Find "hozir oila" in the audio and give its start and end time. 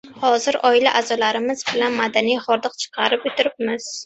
0.21-0.93